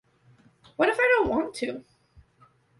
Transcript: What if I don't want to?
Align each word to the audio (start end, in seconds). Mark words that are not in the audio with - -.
What 0.77 0.89
if 0.89 0.97
I 0.99 1.13
don't 1.15 1.29
want 1.29 1.53
to? 1.57 1.85